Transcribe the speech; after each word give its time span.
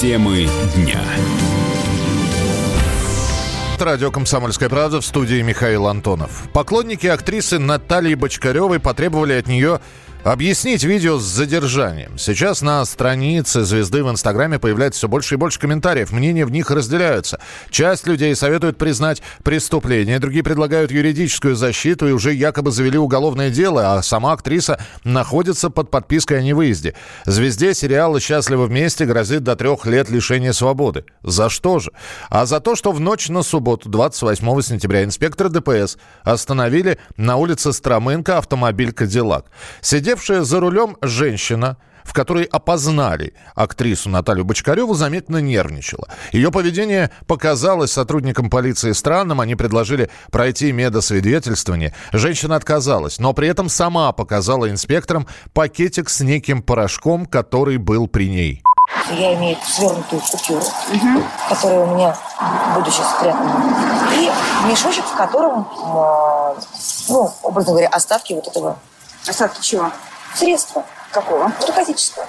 Темы 0.00 0.46
дня. 0.76 1.02
Радио 3.80 4.12
«Комсомольская 4.12 4.68
правда» 4.68 5.00
в 5.00 5.04
студии 5.04 5.42
Михаил 5.42 5.88
Антонов. 5.88 6.44
Поклонники 6.52 7.08
актрисы 7.08 7.58
Натальи 7.58 8.14
Бочкаревой 8.14 8.78
потребовали 8.78 9.32
от 9.32 9.48
нее 9.48 9.80
Объяснить 10.28 10.84
видео 10.84 11.18
с 11.18 11.22
задержанием. 11.22 12.18
Сейчас 12.18 12.60
на 12.60 12.84
странице 12.84 13.62
звезды 13.64 14.04
в 14.04 14.10
Инстаграме 14.10 14.58
появляется 14.58 14.98
все 14.98 15.08
больше 15.08 15.36
и 15.36 15.38
больше 15.38 15.58
комментариев. 15.58 16.12
Мнения 16.12 16.44
в 16.44 16.50
них 16.50 16.70
разделяются. 16.70 17.40
Часть 17.70 18.06
людей 18.06 18.36
советует 18.36 18.76
признать 18.76 19.22
преступление, 19.42 20.18
другие 20.18 20.42
предлагают 20.42 20.90
юридическую 20.90 21.56
защиту 21.56 22.06
и 22.06 22.12
уже 22.12 22.34
якобы 22.34 22.72
завели 22.72 22.98
уголовное 22.98 23.48
дело, 23.48 23.94
а 23.94 24.02
сама 24.02 24.32
актриса 24.32 24.78
находится 25.02 25.70
под 25.70 25.90
подпиской 25.90 26.40
о 26.40 26.42
невыезде. 26.42 26.94
Звезде 27.24 27.72
сериала 27.72 28.20
«Счастливы 28.20 28.66
вместе» 28.66 29.06
грозит 29.06 29.44
до 29.44 29.56
трех 29.56 29.86
лет 29.86 30.10
лишения 30.10 30.52
свободы. 30.52 31.06
За 31.22 31.48
что 31.48 31.78
же? 31.78 31.90
А 32.28 32.44
за 32.44 32.60
то, 32.60 32.76
что 32.76 32.92
в 32.92 33.00
ночь 33.00 33.30
на 33.30 33.42
субботу, 33.42 33.88
28 33.88 34.60
сентября, 34.60 35.04
инспектор 35.04 35.48
ДПС 35.48 35.96
остановили 36.22 36.98
на 37.16 37.36
улице 37.36 37.72
Строменко 37.72 38.36
автомобиль 38.36 38.92
«Кадиллак». 38.92 39.46
Сидя 39.80 40.17
Сидевшая 40.18 40.42
за 40.42 40.58
рулем 40.58 40.96
женщина, 41.00 41.76
в 42.02 42.12
которой 42.12 42.42
опознали 42.42 43.34
актрису 43.54 44.10
Наталью 44.10 44.44
Бочкареву, 44.44 44.94
заметно 44.94 45.36
нервничала. 45.36 46.08
Ее 46.32 46.50
поведение 46.50 47.12
показалось 47.28 47.92
сотрудникам 47.92 48.50
полиции 48.50 48.90
странным. 48.90 49.40
Они 49.40 49.54
предложили 49.54 50.10
пройти 50.32 50.72
медосвидетельствование. 50.72 51.94
Женщина 52.12 52.56
отказалась, 52.56 53.20
но 53.20 53.32
при 53.32 53.46
этом 53.46 53.68
сама 53.68 54.10
показала 54.10 54.68
инспекторам 54.68 55.28
пакетик 55.52 56.10
с 56.10 56.18
неким 56.18 56.62
порошком, 56.62 57.24
который 57.24 57.76
был 57.76 58.08
при 58.08 58.28
ней. 58.28 58.64
Я 59.16 59.36
имею 59.36 59.56
свернутую 59.64 60.20
купюру, 60.20 60.58
угу. 60.58 61.22
которая 61.48 61.78
у 61.78 61.94
меня, 61.94 62.16
будучи 62.74 63.02
спрятана, 63.02 63.72
и 64.16 64.68
мешочек, 64.68 65.04
в 65.04 65.16
котором, 65.16 65.68
ну, 67.08 67.32
образно 67.44 67.72
говоря, 67.72 67.88
остатки 67.88 68.32
вот 68.32 68.48
этого 68.48 68.78
Остатки 69.28 69.60
чего? 69.60 69.92
Средства. 70.34 70.84
Какого? 71.12 71.52
Наркотического. 71.60 72.26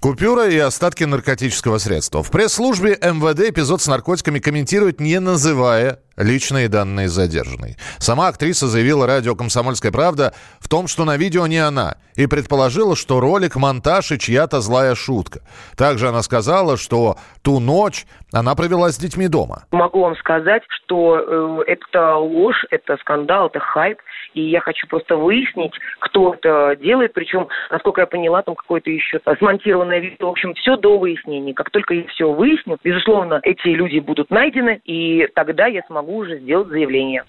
Купюра 0.00 0.48
и 0.48 0.58
остатки 0.58 1.04
наркотического 1.04 1.78
средства. 1.78 2.22
В 2.22 2.30
пресс-службе 2.30 2.98
МВД 3.02 3.50
эпизод 3.50 3.82
с 3.82 3.88
наркотиками 3.88 4.38
комментируют, 4.38 5.00
не 5.00 5.18
называя 5.18 6.00
личные 6.18 6.68
данные 6.68 7.08
задержанной. 7.08 7.76
Сама 7.98 8.28
актриса 8.28 8.66
заявила 8.66 9.06
радио 9.06 9.34
«Комсомольская 9.34 9.92
правда» 9.92 10.34
в 10.60 10.68
том, 10.68 10.88
что 10.88 11.04
на 11.04 11.16
видео 11.16 11.46
не 11.46 11.58
она, 11.58 11.96
и 12.16 12.26
предположила, 12.26 12.96
что 12.96 13.20
ролик– 13.20 13.56
монтаж 13.56 14.12
и 14.12 14.18
чья-то 14.18 14.60
злая 14.60 14.94
шутка. 14.94 15.40
Также 15.76 16.08
она 16.08 16.22
сказала, 16.22 16.76
что 16.76 17.16
ту 17.42 17.60
ночь 17.60 18.06
она 18.32 18.54
провела 18.54 18.90
с 18.90 18.98
детьми 18.98 19.28
дома. 19.28 19.64
Могу 19.70 20.00
вам 20.00 20.16
сказать, 20.16 20.62
что 20.68 21.64
э, 21.66 21.72
это 21.72 22.16
ложь, 22.16 22.64
это 22.70 22.96
скандал, 22.98 23.46
это 23.46 23.60
хайп 23.60 23.98
и 24.34 24.42
я 24.42 24.60
хочу 24.60 24.86
просто 24.86 25.16
выяснить, 25.16 25.72
кто 25.98 26.34
это 26.34 26.76
делает, 26.76 27.12
причем, 27.12 27.48
насколько 27.70 28.02
я 28.02 28.06
поняла, 28.06 28.42
там 28.42 28.54
какое-то 28.54 28.90
еще 28.90 29.20
смонтированное 29.38 29.98
видео. 29.98 30.28
В 30.28 30.30
общем, 30.30 30.54
все 30.54 30.76
до 30.76 30.98
выяснения. 30.98 31.54
Как 31.54 31.70
только 31.70 31.94
я 31.94 32.06
все 32.08 32.30
выясню, 32.30 32.78
безусловно, 32.82 33.40
эти 33.42 33.68
люди 33.68 33.98
будут 33.98 34.30
найдены, 34.30 34.80
и 34.84 35.26
тогда 35.34 35.66
я 35.66 35.82
смогу 35.86 36.07
уже 36.16 36.38
сделать 36.40 36.68
заявление. 36.68 37.24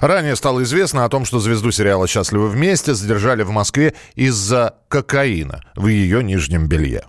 Ранее 0.00 0.36
стало 0.36 0.62
известно 0.62 1.04
о 1.04 1.08
том, 1.08 1.24
что 1.24 1.38
звезду 1.38 1.70
сериала 1.70 2.06
«Счастливы 2.06 2.48
вместе» 2.48 2.94
задержали 2.94 3.42
в 3.42 3.50
Москве 3.50 3.94
из-за 4.14 4.76
кокаина 4.88 5.60
в 5.74 5.86
ее 5.86 6.22
нижнем 6.22 6.68
белье. 6.68 7.02